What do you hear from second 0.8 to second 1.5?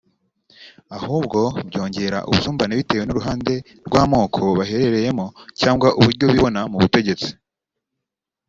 ahubwo